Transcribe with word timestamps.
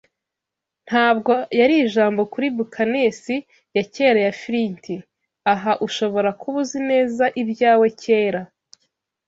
ntabwo 0.87 1.33
yari 1.59 1.75
ijambo 1.85 2.21
kuri 2.33 2.47
buccaneers 2.57 3.21
ya 3.75 3.83
kera 3.93 4.19
ya 4.27 4.33
Flint. 4.41 4.83
Ah, 5.53 5.63
ushobora 5.87 6.29
kuba 6.41 6.57
uzi 6.63 6.79
neza 6.91 7.25
ibyawe 7.41 7.87
kera 8.03 8.41